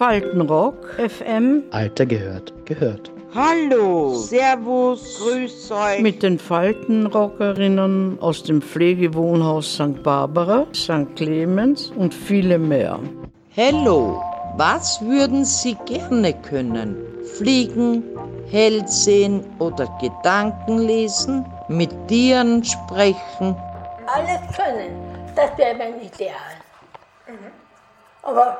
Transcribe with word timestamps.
Faltenrock 0.00 0.98
FM. 0.98 1.64
Alter 1.72 2.06
gehört, 2.06 2.54
gehört. 2.64 3.12
Hallo, 3.34 4.14
Servus, 4.14 5.20
Grüß 5.20 5.72
euch. 5.72 6.00
Mit 6.00 6.22
den 6.22 6.38
Faltenrockerinnen 6.38 8.16
aus 8.18 8.42
dem 8.42 8.62
Pflegewohnhaus 8.62 9.74
St. 9.74 10.02
Barbara, 10.02 10.64
St. 10.74 11.14
Clemens 11.16 11.90
und 11.90 12.14
viele 12.14 12.58
mehr. 12.58 12.98
Hallo, 13.54 14.22
was 14.56 15.02
würden 15.02 15.44
Sie 15.44 15.74
gerne 15.84 16.32
können? 16.32 16.96
Fliegen, 17.36 18.02
hell 18.50 18.82
sehen 18.88 19.44
oder 19.58 19.86
Gedanken 20.00 20.78
lesen? 20.78 21.44
Mit 21.68 21.90
Tieren 22.08 22.64
sprechen? 22.64 23.54
Alles 24.06 24.56
können, 24.56 24.92
das 25.36 25.50
wäre 25.58 25.76
mein 25.76 26.00
Ideal. 26.00 26.32
Aber 28.22 28.58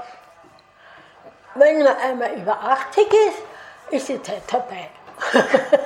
wenn 1.54 1.82
man 1.82 1.96
einmal 1.96 2.34
über 2.34 2.60
80 2.62 3.06
ist, 3.06 3.42
ist 3.90 4.08
die 4.08 4.22
Zeit 4.22 4.42
vorbei. 4.46 4.88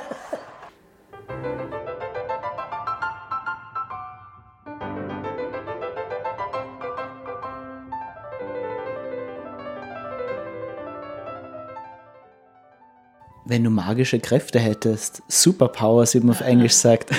Wenn 13.46 13.62
du 13.62 13.69
magische 13.69 14.21
Kräfte 14.21 14.59
hättest, 14.59 15.23
Superpowers, 15.29 16.15
wie 16.15 16.21
man 16.21 16.30
auf 16.30 16.41
Englisch 16.41 16.73
sagt. 16.73 17.10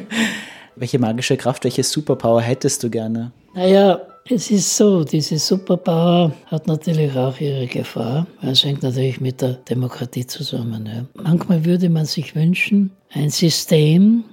welche 0.76 0.98
magische 0.98 1.38
Kraft, 1.38 1.64
welche 1.64 1.82
Superpower 1.82 2.42
hättest 2.42 2.82
du 2.82 2.90
gerne? 2.90 3.32
Naja, 3.54 4.00
es 4.30 4.50
ist 4.50 4.76
so, 4.76 5.04
diese 5.04 5.38
Superpower 5.38 6.32
hat 6.46 6.66
natürlich 6.66 7.14
auch 7.14 7.38
ihre 7.40 7.66
Gefahr. 7.66 8.26
Es 8.40 8.64
hängt 8.64 8.82
natürlich 8.82 9.20
mit 9.20 9.42
der 9.42 9.54
Demokratie 9.54 10.26
zusammen. 10.26 10.86
Ja. 10.86 11.22
Manchmal 11.22 11.64
würde 11.64 11.90
man 11.90 12.06
sich 12.06 12.34
wünschen, 12.34 12.90
ein 13.10 13.30
System, 13.30 14.24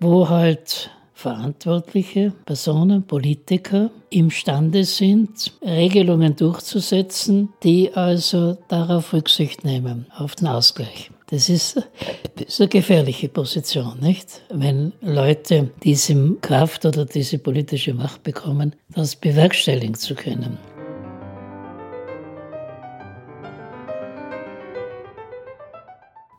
wo 0.00 0.28
halt 0.28 0.90
verantwortliche 1.14 2.32
Personen, 2.44 3.04
Politiker 3.04 3.90
imstande 4.10 4.84
sind, 4.84 5.52
Regelungen 5.62 6.34
durchzusetzen, 6.34 7.50
die 7.62 7.94
also 7.94 8.58
darauf 8.66 9.12
Rücksicht 9.12 9.64
nehmen, 9.64 10.06
auf 10.16 10.34
den 10.34 10.48
Ausgleich. 10.48 11.11
Das 11.32 11.48
ist, 11.48 11.76
das 12.36 12.46
ist 12.46 12.60
eine 12.60 12.68
gefährliche 12.68 13.26
Position, 13.30 13.98
nicht? 14.00 14.42
Wenn 14.50 14.92
Leute 15.00 15.70
diese 15.82 16.34
Kraft 16.42 16.84
oder 16.84 17.06
diese 17.06 17.38
politische 17.38 17.94
Macht 17.94 18.22
bekommen, 18.22 18.76
das 18.94 19.16
bewerkstelligen 19.16 19.94
zu 19.94 20.14
können. 20.14 20.58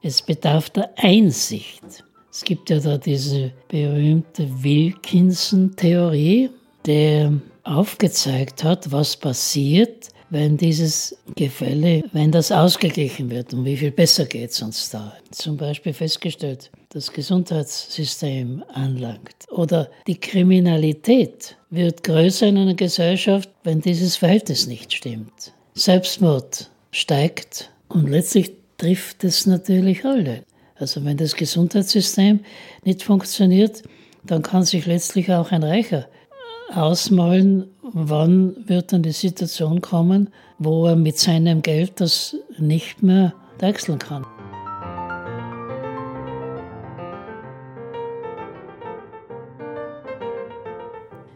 Es 0.04 0.22
bedarf 0.22 0.70
der 0.70 0.92
Einsicht. 0.98 2.04
Es 2.30 2.44
gibt 2.44 2.70
ja 2.70 2.80
da 2.80 3.00
diese 3.00 3.52
berühmte 3.70 4.48
Wilkinson-Theorie, 4.62 6.52
der 6.86 7.34
aufgezeigt 7.64 8.64
hat, 8.64 8.92
was 8.92 9.18
passiert, 9.18 10.10
wenn 10.34 10.58
dieses 10.58 11.16
Gefälle, 11.36 12.04
wenn 12.12 12.32
das 12.32 12.52
ausgeglichen 12.52 13.30
wird 13.30 13.54
und 13.54 13.66
wie 13.66 13.78
viel 13.78 13.92
besser 13.92 14.26
geht 14.26 14.50
es 14.50 14.64
uns 14.64 14.90
da. 14.90 15.14
Zum 15.30 15.58
Beispiel 15.58 15.94
festgestellt, 15.94 16.72
das 16.90 17.14
Gesundheitssystem 17.14 18.64
anlangt. 18.74 19.46
Oder 19.52 19.92
die 20.08 20.20
Kriminalität 20.20 21.56
wird 21.70 22.04
größer 22.04 22.48
in 22.48 22.58
einer 22.58 22.74
Gesellschaft, 22.74 23.48
wenn 23.64 23.82
dieses 23.82 24.16
Verhältnis 24.16 24.66
nicht 24.66 24.92
stimmt. 24.92 25.54
Selbstmord 25.76 26.72
steigt 26.90 27.70
und 27.88 28.10
letztlich 28.10 28.54
trifft 28.80 29.24
es 29.24 29.46
natürlich 29.46 30.04
alle. 30.04 30.42
Also 30.76 31.06
wenn 31.06 31.18
das 31.18 31.36
Gesundheitssystem 31.36 32.40
nicht 32.84 33.04
funktioniert, 33.04 33.84
dann 34.24 34.42
kann 34.42 34.64
sich 34.64 34.88
letztlich 34.88 35.32
auch 35.32 35.52
ein 35.52 35.64
Reicher 35.64 36.08
ausmalen, 36.74 37.73
wann 37.92 38.56
wird 38.68 38.94
dann 38.94 39.04
die 39.04 39.12
Situation 39.12 39.82
kommen, 39.82 40.30
wo 40.58 40.88
er 40.88 40.96
mit 40.96 41.18
seinem 41.18 41.62
Geld 41.62 42.00
das 42.00 42.36
nicht 42.58 43.04
mehr 43.04 43.34
wechseln 43.60 44.00
kann. 44.00 44.26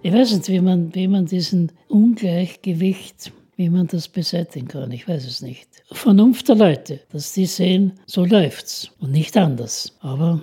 Ich 0.01 0.13
weiß 0.13 0.35
nicht, 0.37 0.47
wie 0.47 0.61
man, 0.61 0.95
wie 0.95 1.07
man 1.07 1.25
diesen 1.25 1.73
Ungleichgewicht, 1.89 3.33
wie 3.57 3.69
man 3.69 3.87
das 3.87 4.07
beseitigen 4.07 4.69
kann. 4.69 4.91
Ich 4.91 5.05
weiß 5.05 5.25
es 5.25 5.41
nicht. 5.41 5.67
Vernunft 5.91 6.47
der 6.47 6.55
Leute, 6.55 7.01
dass 7.11 7.33
die 7.33 7.45
sehen, 7.45 7.93
so 8.05 8.23
läuft's 8.23 8.89
und 8.99 9.11
nicht 9.11 9.35
anders. 9.35 9.97
Aber 9.99 10.41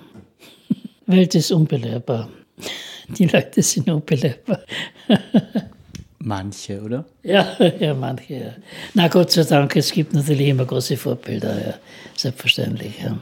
Welt 1.07 1.33
ist 1.33 1.51
unbelehrbar. 1.51 2.29
Die 3.17 3.25
Leute 3.25 3.63
sind 3.63 3.89
unbelehrbar. 3.89 4.59
Manche, 6.25 6.81
oder? 6.81 7.05
Ja, 7.21 7.55
ja, 7.79 7.93
manche. 7.93 8.33
Ja. 8.33 8.53
Na 8.95 9.07
Gott 9.09 9.29
sei 9.29 9.43
Dank, 9.43 9.75
es 9.75 9.91
gibt 9.91 10.11
natürlich 10.11 10.47
immer 10.47 10.65
große 10.65 10.97
Vorbilder, 10.97 11.67
ja. 11.67 11.73
selbstverständlich. 12.17 12.99
Ja. 12.99 13.15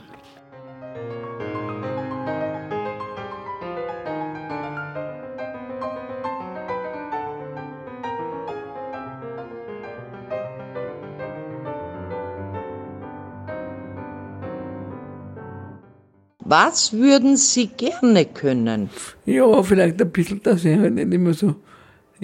Was 16.39 16.93
würden 16.93 17.35
Sie 17.35 17.67
gerne 17.67 18.23
können? 18.23 18.89
Ja, 19.25 19.61
vielleicht 19.61 20.01
ein 20.01 20.09
bisschen, 20.09 20.41
dass 20.41 20.63
ich 20.63 20.77
halt 20.77 20.93
nicht 20.93 21.11
immer 21.11 21.33
so 21.33 21.55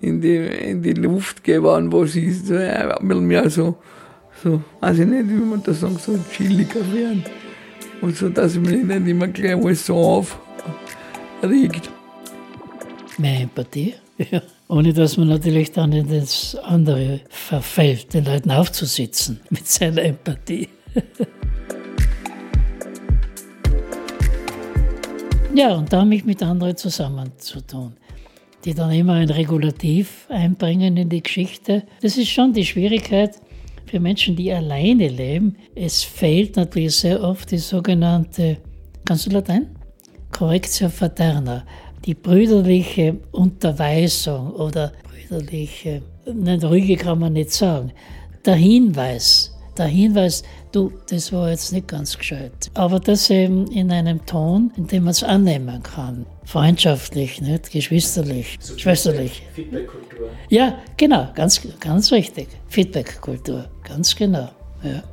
in 0.01 0.21
die, 0.21 0.35
in 0.35 0.81
die 0.81 0.93
Luft 0.93 1.43
gehe, 1.43 1.63
wann 1.63 1.91
was 1.91 2.15
ist. 2.15 2.47
So, 2.47 2.55
ein 2.55 3.07
bisschen 3.07 3.25
mehr 3.25 3.49
so, 3.49 3.77
so, 4.43 4.61
weiß 4.79 4.99
ich 4.99 5.05
nicht, 5.05 5.29
wie 5.29 5.33
man 5.33 5.61
das 5.63 5.81
sagt, 5.81 6.01
so 6.01 6.17
chilliger 6.31 6.81
werden. 6.93 7.23
Und 8.01 8.15
so, 8.15 8.29
dass 8.29 8.55
mich 8.55 8.83
nicht 8.83 9.07
immer 9.07 9.27
gleich 9.27 9.55
alles 9.55 9.85
so 9.85 9.95
aufregt. 9.95 11.89
Mehr 13.17 13.41
Empathie, 13.41 13.95
ja. 14.31 14.41
Ohne 14.69 14.93
dass 14.93 15.17
man 15.17 15.27
natürlich 15.27 15.71
dann 15.71 15.91
in 15.91 16.07
das 16.07 16.55
andere 16.55 17.21
verfällt, 17.27 18.13
den 18.13 18.25
Leuten 18.25 18.51
aufzusitzen 18.51 19.39
mit 19.49 19.67
seiner 19.67 20.03
Empathie. 20.03 20.69
Ja, 25.55 25.73
und 25.73 25.91
da 25.91 26.05
mich 26.05 26.25
mit 26.25 26.43
anderen 26.43 26.77
zusammenzutun, 26.77 27.93
die 28.65 28.73
dann 28.73 28.91
immer 28.91 29.13
ein 29.13 29.29
Regulativ 29.29 30.27
einbringen 30.29 30.97
in 30.97 31.09
die 31.09 31.23
Geschichte. 31.23 31.83
Das 32.01 32.17
ist 32.17 32.29
schon 32.29 32.53
die 32.53 32.65
Schwierigkeit 32.65 33.35
für 33.85 33.99
Menschen, 33.99 34.35
die 34.35 34.51
alleine 34.51 35.07
leben. 35.07 35.55
Es 35.75 36.03
fehlt 36.03 36.55
natürlich 36.55 36.95
sehr 36.95 37.21
oft 37.23 37.51
die 37.51 37.57
sogenannte, 37.57 38.57
kannst 39.05 39.25
du 39.25 39.31
Latein? 39.31 39.67
Correctio 40.31 40.89
fraterna, 40.89 41.65
die 42.05 42.13
brüderliche 42.13 43.17
Unterweisung 43.31 44.51
oder 44.51 44.91
brüderliche, 45.03 46.01
nein, 46.31 46.61
ruhige 46.63 46.95
kann 46.95 47.19
man 47.19 47.33
nicht 47.33 47.51
sagen, 47.51 47.91
der 48.45 48.55
Hinweis, 48.55 49.55
der 49.79 49.87
Hinweis, 49.87 50.43
du, 50.71 50.91
das 51.09 51.31
war 51.31 51.49
jetzt 51.49 51.71
nicht 51.71 51.87
ganz 51.87 52.17
gescheit. 52.17 52.69
Aber 52.73 52.99
das 52.99 53.29
eben 53.29 53.67
in 53.71 53.91
einem 53.91 54.25
Ton, 54.25 54.71
in 54.75 54.87
dem 54.87 55.05
man 55.05 55.11
es 55.11 55.23
annehmen 55.23 55.81
kann. 55.81 56.25
Freundschaftlich, 56.43 57.41
nicht? 57.41 57.71
geschwisterlich, 57.71 58.57
so 58.59 58.77
schwesterlich. 58.77 59.43
Feedback-Kultur. 59.53 60.29
Ja, 60.49 60.77
genau, 60.97 61.29
ganz, 61.33 61.61
ganz 61.79 62.11
richtig. 62.11 62.49
Feedback-Kultur, 62.67 63.69
ganz 63.83 64.15
genau. 64.15 64.49
Ja. 64.83 65.03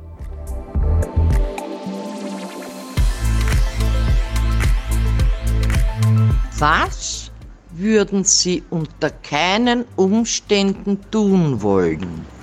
Was 6.59 7.31
würden 7.71 8.23
Sie 8.23 8.63
unter 8.71 9.11
keinen 9.11 9.85
Umständen 9.95 10.99
tun 11.11 11.61
wollen? 11.61 12.36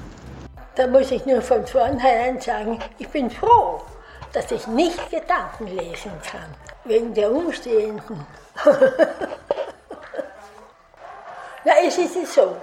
Da 0.77 0.87
muss 0.89 1.11
ich 1.13 1.25
nur 1.25 1.41
von 1.41 1.65
vornherein 1.67 2.41
sagen, 2.41 2.81
ich 2.99 3.09
bin 3.09 3.31
froh, 3.31 3.81
dass 4.33 4.51
ich 4.51 4.67
nicht 4.67 5.11
Gedanken 5.11 5.69
lesen 5.69 6.11
kann, 6.29 6.53
wegen 6.85 7.15
der 7.15 7.31
Umstehenden. 7.31 8.27
Na, 11.65 11.73
es 11.87 11.97
ist 11.97 12.35
so, 12.35 12.57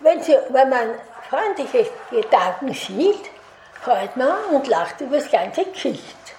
wenn, 0.00 0.22
Sie, 0.22 0.36
wenn 0.50 0.68
man 0.68 0.94
freundliche 1.28 1.90
Gedanken 2.10 2.74
sieht, 2.74 3.30
freut 3.80 4.14
man 4.16 4.44
und 4.52 4.66
lacht 4.68 5.00
über 5.00 5.16
das 5.16 5.30
ganze 5.30 5.64
Geschichte. 5.64 6.32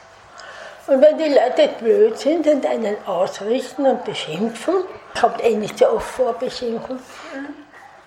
Und 0.88 1.02
wenn 1.02 1.18
die 1.18 1.34
Leute 1.34 1.68
blöd 1.80 2.18
sind 2.18 2.48
und 2.48 2.66
einen 2.66 2.96
ausrichten 3.06 3.86
und 3.86 4.04
beschimpfen, 4.06 4.84
kommt 5.20 5.44
eh 5.44 5.56
nicht 5.56 5.78
so 5.78 5.90
oft 5.90 6.10
vor, 6.10 6.34
beschimpfen, 6.34 7.00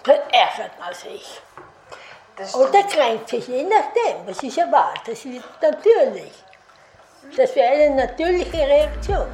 dann 0.05 0.17
ärgert 0.31 0.79
man 0.81 0.95
sich. 0.95 1.41
Oder 2.55 2.83
kränkt 2.85 3.29
sich, 3.29 3.47
je 3.47 3.63
nachdem. 3.63 4.27
Das 4.27 4.43
ist 4.43 4.57
ja 4.57 4.71
wahr, 4.73 4.95
das 5.07 5.25
ist 5.25 5.45
natürlich. 5.61 6.33
Das 7.37 7.55
wäre 7.55 7.73
eine 7.73 7.95
natürliche 7.95 8.59
Reaktion. 8.59 9.27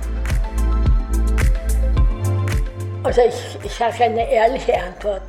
Also 3.04 3.22
ich, 3.22 3.58
ich 3.64 3.74
sage 3.74 4.04
eine 4.04 4.30
ehrliche 4.30 4.74
Antwort. 4.74 5.22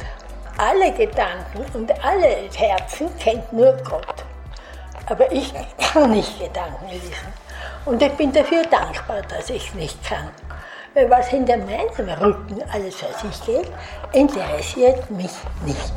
Alle 0.57 0.91
Gedanken 0.91 1.65
und 1.73 1.91
alle 2.03 2.49
Herzen 2.53 3.09
kennt 3.17 3.53
nur 3.53 3.71
Gott. 3.89 4.25
Aber 5.07 5.31
ich 5.31 5.53
kann 5.77 6.11
nicht 6.11 6.39
Gedanken 6.39 6.89
lesen. 6.89 7.33
Und 7.85 8.01
ich 8.01 8.11
bin 8.13 8.33
dafür 8.33 8.63
dankbar, 8.63 9.21
dass 9.21 9.49
ich 9.49 9.69
es 9.69 9.73
nicht 9.75 10.03
kann. 10.03 10.29
Weil 10.93 11.09
was 11.09 11.27
hinter 11.27 11.57
meinem 11.57 12.09
Rücken 12.19 12.61
alles 12.73 12.95
vor 12.95 13.13
sich 13.13 13.45
geht, 13.45 13.71
interessiert 14.11 15.09
mich 15.11 15.31
nicht. 15.65 15.93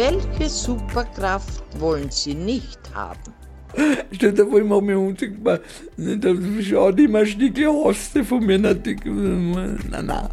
Welche 0.00 0.48
Superkraft 0.48 1.62
wollen 1.78 2.10
Sie 2.10 2.32
nicht 2.32 2.78
haben? 2.94 3.34
Stell 4.12 4.32
dir 4.32 4.46
vor, 4.46 4.58
ich 4.58 4.64
mache 4.64 4.80
mich 4.80 4.96
unsichtbar. 4.96 5.58
Da 5.98 6.34
schaut 6.62 6.98
immer 6.98 7.18
ein 7.18 7.26
Stückchen 7.26 7.84
Haste 7.84 8.24
von 8.24 8.46
mir. 8.46 8.58
Nein, 8.58 9.78
nein. 9.90 10.28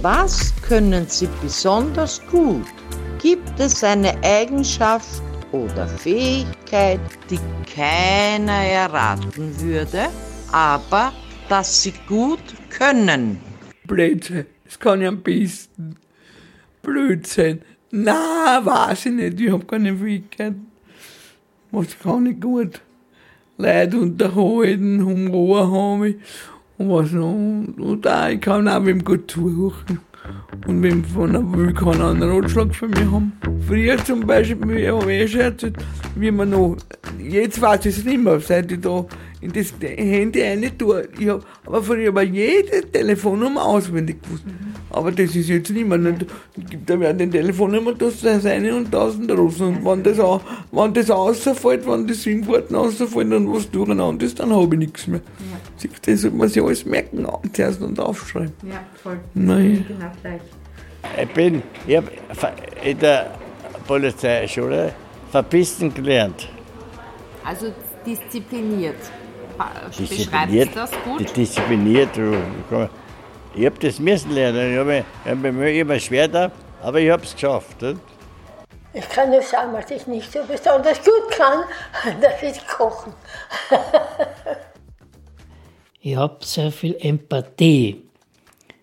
Was 0.00 0.54
können 0.66 1.04
Sie 1.06 1.28
besonders 1.42 2.22
gut? 2.30 2.64
Gibt 3.20 3.60
es 3.60 3.84
eine 3.84 4.14
Eigenschaft 4.24 5.20
oder 5.52 5.86
Fähigkeit, 5.86 7.00
die 7.28 7.38
keiner 7.74 8.62
erraten 8.64 9.54
würde, 9.60 10.06
aber 10.50 11.12
das 11.50 11.82
Sie 11.82 11.92
gut 12.08 12.40
können? 12.70 13.38
Blödsinn. 13.86 14.46
Das 14.64 14.78
kann 14.80 15.02
ich 15.02 15.08
am 15.08 15.22
besten. 15.22 15.96
Blödsinn. 16.86 17.62
Na, 17.90 18.60
weiß 18.64 19.06
ich 19.06 19.12
nicht. 19.12 19.40
Ich 19.40 19.50
hab 19.50 19.66
keine 19.66 19.96
Fähigkeit. 19.96 20.54
Was 21.72 21.98
kann 21.98 22.26
ich 22.26 22.40
gut? 22.40 22.80
Leute 23.58 23.98
unterhalten, 23.98 25.04
Humor 25.04 25.70
habe 25.70 26.10
ich. 26.10 26.16
Und 26.78 26.90
was 26.90 27.10
noch? 27.10 27.32
Und 27.32 28.06
auch, 28.06 28.28
ich 28.28 28.40
kann 28.40 28.68
auch 28.68 28.84
wem 28.84 29.02
gut 29.02 29.28
zuhören. 29.30 29.98
Und 30.66 30.82
wenn 30.82 31.04
von 31.04 31.30
einer 31.34 31.52
will, 31.52 31.72
kann 31.72 32.00
einen 32.00 32.22
Ratschlag 32.22 32.74
für 32.74 32.88
mich 32.88 33.10
haben. 33.10 33.32
Früher 33.66 33.96
zum 34.04 34.26
Beispiel, 34.26 34.68
wie 34.68 34.88
habe 34.88 35.12
ich 35.12 35.34
eh 35.34 35.40
erzählt, 35.40 35.76
wie 36.14 36.30
man 36.30 36.50
noch, 36.50 36.76
jetzt 37.18 37.60
weiß 37.60 37.86
ich 37.86 37.98
es 37.98 38.04
nicht 38.04 38.22
mehr, 38.22 38.38
seit 38.40 38.70
ich 38.70 38.80
da 38.80 39.06
in 39.40 39.52
das 39.52 39.74
Handy 39.80 40.42
rein 40.42 40.70
tue. 40.78 41.08
Ich 41.18 41.28
hab, 41.28 41.44
aber 41.64 41.82
früher 41.82 42.14
war 42.14 42.22
jede 42.22 42.82
Telefonnummer 42.90 43.64
auswendig 43.64 44.22
gewusst. 44.22 44.44
Aber 44.96 45.12
das 45.12 45.36
ist 45.36 45.48
jetzt 45.48 45.70
nicht 45.70 45.86
mehr. 45.86 45.98
Nicht. 45.98 46.24
Es 46.56 46.70
gibt 46.70 46.88
ja 46.88 47.12
den 47.12 47.30
Telefonnummer, 47.30 47.92
das 47.92 48.24
ist 48.24 48.46
eine 48.46 48.74
und 48.74 48.90
tausend 48.90 49.30
raus. 49.30 49.60
Und 49.60 49.84
wenn 49.84 50.02
das, 50.02 50.18
auch, 50.18 50.40
wenn 50.72 50.94
das 50.94 51.10
rausfällt, 51.10 51.86
wenn 51.86 52.06
die 52.06 52.14
Singworten 52.14 52.74
rausfallen 52.74 53.34
und 53.34 53.54
was 53.54 53.70
durcheinander 53.70 54.24
ist, 54.24 54.40
dann 54.40 54.54
habe 54.54 54.74
ich 54.74 54.78
nichts 54.78 55.06
mehr. 55.06 55.20
Ja. 55.20 55.88
Das 56.02 56.22
sollte 56.22 56.36
man 56.36 56.48
sich 56.48 56.62
alles 56.62 56.86
merken, 56.86 57.26
zuerst 57.52 57.82
und 57.82 58.00
aufschreiben. 58.00 58.54
Ja, 58.62 58.80
voll. 59.02 59.20
Nein. 59.34 59.84
Genau 59.86 60.10
gleich. 60.22 60.40
Ich 61.22 61.28
bin, 61.34 61.62
ich 61.86 61.96
habe 61.98 62.10
in 62.82 62.98
der 62.98 63.32
Polizeischule 63.86 64.94
Verbissen 65.30 65.92
gelernt. 65.92 66.48
Also 67.44 67.66
diszipliniert. 68.06 68.96
Beschreibst 69.96 70.74
das 70.74 70.90
gut? 71.04 71.36
diszipliniert. 71.36 72.10
Ich 73.56 73.64
habe 73.64 73.78
das 73.80 73.98
müssen 73.98 74.32
lernen. 74.32 74.72
Ich 74.72 74.78
habe 74.78 75.04
hab 75.24 75.38
mir 75.38 75.80
immer 75.80 75.98
schwer 75.98 76.28
da, 76.28 76.52
aber 76.82 77.00
ich 77.00 77.10
habe 77.10 77.24
es 77.24 77.32
geschafft. 77.32 77.80
Nicht? 77.80 77.98
Ich 78.92 79.08
kann 79.08 79.30
nur 79.30 79.40
sagen, 79.40 79.72
was 79.72 79.90
ich 79.90 80.06
nicht 80.06 80.30
so 80.30 80.40
besonders 80.44 80.98
gut 80.98 81.30
kann, 81.30 81.64
das 82.20 82.42
ist 82.42 82.66
Kochen. 82.68 83.12
Ich 86.02 86.14
habe 86.14 86.36
sehr 86.44 86.70
viel 86.70 86.94
Empathie 87.00 88.00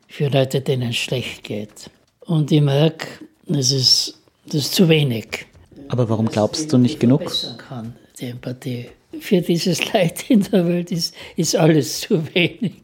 für 0.10 0.28
Leute, 0.28 0.60
denen 0.60 0.90
es 0.90 0.98
schlecht 0.98 1.46
geht. 1.46 1.90
Und 2.20 2.52
ich 2.52 2.60
merke, 2.60 3.08
das 3.48 3.72
ist, 3.72 4.22
das 4.46 4.56
ist 4.56 4.76
zu 4.76 4.90
wenig. 4.90 5.46
Aber 5.88 6.10
warum 6.10 6.28
glaubst 6.28 6.74
du 6.74 6.78
nicht 6.78 7.00
genug? 7.00 7.32
Kann, 7.58 7.96
die 8.20 8.26
Empathie. 8.26 8.90
Für 9.22 9.40
dieses 9.40 9.94
Leid 9.94 10.30
in 10.30 10.44
der 10.44 10.68
Welt 10.68 10.92
ist, 10.92 11.16
ist 11.38 11.56
alles 11.56 12.02
zu 12.02 12.22
wenig. 12.36 12.84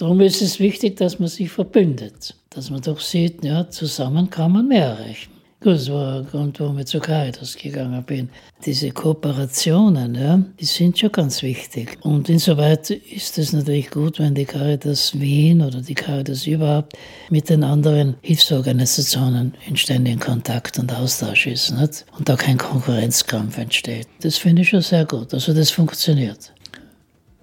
Darum 0.00 0.22
ist 0.22 0.40
es 0.40 0.58
wichtig, 0.58 0.96
dass 0.96 1.18
man 1.18 1.28
sich 1.28 1.50
verbündet. 1.50 2.34
Dass 2.48 2.70
man 2.70 2.80
doch 2.80 3.00
sieht, 3.00 3.44
ja, 3.44 3.68
zusammen 3.68 4.30
kann 4.30 4.52
man 4.52 4.66
mehr 4.66 4.86
erreichen. 4.86 5.30
Gut, 5.60 5.74
das 5.74 5.92
war 5.92 6.20
ein 6.20 6.26
Grund, 6.26 6.58
warum 6.58 6.78
ich 6.78 6.86
zu 6.86 7.00
Caritas 7.00 7.54
gegangen 7.54 8.02
bin. 8.04 8.30
Diese 8.64 8.92
Kooperationen, 8.92 10.14
ja, 10.14 10.42
die 10.58 10.64
sind 10.64 10.98
schon 10.98 11.12
ganz 11.12 11.42
wichtig. 11.42 11.98
Und 12.00 12.30
insoweit 12.30 12.88
ist 12.88 13.36
es 13.36 13.52
natürlich 13.52 13.90
gut, 13.90 14.18
wenn 14.18 14.34
die 14.34 14.46
Caritas 14.46 15.20
Wien 15.20 15.60
oder 15.60 15.82
die 15.82 15.94
Caritas 15.94 16.46
überhaupt 16.46 16.94
mit 17.28 17.50
den 17.50 17.62
anderen 17.62 18.14
Hilfsorganisationen 18.22 19.52
in 19.68 19.76
ständigen 19.76 20.18
Kontakt 20.18 20.78
und 20.78 20.94
Austausch 20.94 21.46
ist. 21.46 21.72
Nicht? 21.72 22.06
Und 22.16 22.26
da 22.26 22.36
kein 22.36 22.56
Konkurrenzkampf 22.56 23.58
entsteht. 23.58 24.08
Das 24.22 24.38
finde 24.38 24.62
ich 24.62 24.70
schon 24.70 24.80
sehr 24.80 25.04
gut. 25.04 25.34
Also 25.34 25.52
das 25.52 25.70
funktioniert. 25.70 26.54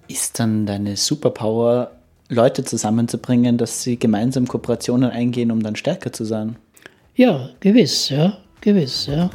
Ist 0.08 0.40
dann 0.40 0.66
deine 0.66 0.96
Superpower, 0.96 1.92
Leute 2.30 2.62
zusammenzubringen, 2.62 3.56
dass 3.56 3.82
sie 3.82 3.98
gemeinsam 3.98 4.46
Kooperationen 4.46 5.10
eingehen, 5.10 5.50
um 5.50 5.62
dann 5.62 5.76
stärker 5.76 6.12
zu 6.12 6.24
sein? 6.24 6.56
Ja, 7.14 7.48
gewiss, 7.60 8.10
ja, 8.10 8.36
gewiss, 8.60 9.06
ja. 9.06 9.30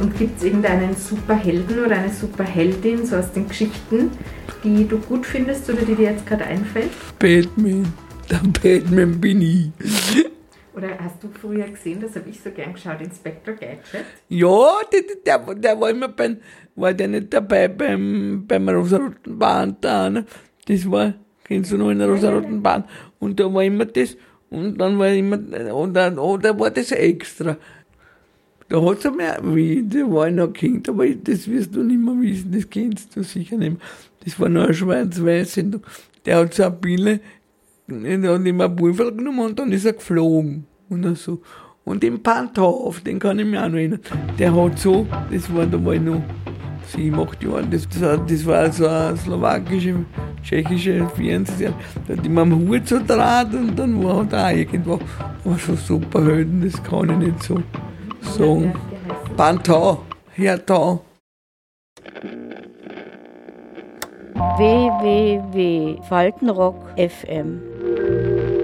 Und 0.00 0.18
gibt 0.18 0.38
es 0.38 0.44
irgendeinen 0.44 0.96
Superhelden 0.96 1.84
oder 1.84 1.98
eine 1.98 2.10
Superheldin, 2.12 3.06
so 3.06 3.16
aus 3.16 3.30
den 3.32 3.46
Geschichten, 3.46 4.10
die 4.64 4.88
du 4.88 4.98
gut 4.98 5.24
findest 5.24 5.70
oder 5.70 5.82
die 5.82 5.94
dir 5.94 6.10
jetzt 6.10 6.26
gerade 6.26 6.44
einfällt? 6.44 6.90
Batman. 7.20 7.92
Der 8.28 8.40
Batman 8.60 9.20
bin 9.20 9.40
ich. 9.40 9.70
Oder 10.74 10.98
hast 10.98 11.22
du 11.22 11.28
früher 11.28 11.68
gesehen, 11.68 12.00
das 12.00 12.16
habe 12.16 12.28
ich 12.28 12.40
so 12.40 12.50
gern 12.50 12.72
geschaut, 12.72 13.00
Inspector 13.00 13.54
Gadget? 13.54 14.04
Ja, 14.28 14.80
der, 14.92 15.02
der, 15.24 15.54
der 15.54 15.80
war 15.80 15.90
immer 15.90 16.08
beim, 16.08 16.38
war 16.74 16.92
der 16.92 17.08
nicht 17.08 17.32
dabei 17.32 17.68
beim, 17.68 18.44
beim 18.48 18.68
rosaroten 18.68 19.38
Bahn 19.38 19.76
da, 19.80 20.10
ne? 20.10 20.24
Das 20.70 20.88
war, 20.88 21.14
kennst 21.42 21.72
du 21.72 21.78
noch 21.78 21.90
in 21.90 21.98
der 21.98 22.08
rosaroten 22.08 22.62
Bahn? 22.62 22.84
Und 23.18 23.40
da 23.40 23.52
war 23.52 23.64
immer 23.64 23.86
das, 23.86 24.16
und 24.50 24.78
dann 24.78 25.00
war 25.00 25.08
immer, 25.08 25.36
und 25.74 25.94
dann, 25.94 26.16
oh, 26.16 26.36
da 26.36 26.56
war 26.56 26.70
das 26.70 26.92
extra. 26.92 27.56
Da 28.68 28.80
hat's 28.80 29.04
einmal, 29.04 29.40
wie, 29.42 29.82
der 29.82 30.08
war 30.08 30.30
noch 30.30 30.52
Kind, 30.52 30.88
aber 30.88 31.08
das 31.08 31.48
wirst 31.48 31.74
du 31.74 31.82
nicht 31.82 31.98
mehr 31.98 32.14
wissen, 32.20 32.52
das 32.52 32.70
kennst 32.70 33.16
du 33.16 33.24
sicher 33.24 33.56
nicht 33.56 33.72
mehr. 33.72 33.80
Das 34.24 34.38
war 34.38 34.48
noch 34.48 34.68
ein 34.68 34.74
schwarz-weiß 34.74 35.54
Sendung. 35.54 35.82
Der 36.24 36.36
hat 36.36 36.54
so 36.54 36.62
eine 36.62 36.72
Pille, 36.72 37.18
der 37.88 38.32
hat 38.32 38.46
immer 38.46 38.68
Pulver 38.68 39.10
genommen 39.10 39.40
und 39.40 39.58
dann 39.58 39.72
ist 39.72 39.86
er 39.86 39.94
geflogen. 39.94 40.66
Und 40.88 41.18
so. 41.18 41.42
Und 41.84 42.04
den 42.04 42.22
Panthof, 42.22 43.00
den 43.00 43.18
kann 43.18 43.40
ich 43.40 43.46
mich 43.46 43.58
auch 43.58 43.68
noch 43.68 43.74
erinnern. 43.74 44.00
Der 44.38 44.54
hat 44.54 44.78
so, 44.78 45.04
das 45.32 45.52
war, 45.52 45.66
da 45.66 45.84
war 45.84 45.94
ich 45.94 46.00
noch 46.00 46.22
sieben, 46.90 47.20
acht 47.20 47.42
Jahre, 47.42 47.66
das, 47.66 47.88
das 47.88 48.46
war 48.46 48.72
so 48.72 48.86
eine 48.86 49.16
slowakische, 49.16 50.04
tschechische 50.42 51.08
Fernsehserie. 51.16 51.74
Da 52.06 52.16
hat 52.16 52.26
immer 52.26 52.42
am 52.42 52.68
Hut 52.68 52.88
so 52.88 53.00
draht 53.04 53.54
und 53.54 53.78
dann 53.78 54.04
war 54.04 54.16
halt 54.16 54.34
auch 54.34 54.50
irgendwo, 54.50 55.00
war 55.44 55.58
so 55.58 55.74
Superhelden, 55.74 56.62
das 56.62 56.82
kann 56.82 57.10
ich 57.10 57.16
nicht 57.28 57.42
so 57.42 57.62
sagen. 58.20 58.74
Pantau, 59.36 60.02
Hertau. 60.32 61.04
www.faltenrock 64.56 66.76
FM. 66.96 67.60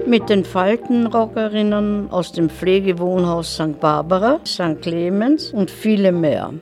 Mit 0.07 0.29
den 0.29 0.43
Faltenrockerinnen 0.45 2.09
aus 2.11 2.31
dem 2.31 2.49
Pflegewohnhaus 2.49 3.55
St. 3.55 3.79
Barbara, 3.79 4.39
St. 4.45 4.81
Clemens 4.81 5.51
und 5.51 5.69
viele 5.69 6.11
mehr. 6.11 6.53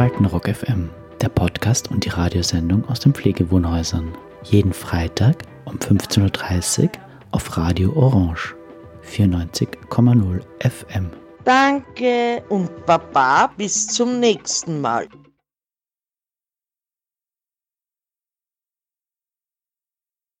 Faltenrock 0.00 0.48
FM, 0.48 0.88
der 1.20 1.28
Podcast 1.28 1.90
und 1.90 2.06
die 2.06 2.08
Radiosendung 2.08 2.88
aus 2.88 3.00
den 3.00 3.12
Pflegewohnhäusern. 3.12 4.16
Jeden 4.44 4.72
Freitag 4.72 5.42
um 5.66 5.76
15.30 5.76 6.84
Uhr 6.84 6.90
auf 7.32 7.58
Radio 7.58 7.92
Orange 7.94 8.54
94,0 9.06 10.40
FM. 10.58 11.10
Danke 11.44 12.42
und 12.48 12.86
Baba 12.86 13.48
bis 13.58 13.88
zum 13.88 14.20
nächsten 14.20 14.80
Mal. 14.80 15.06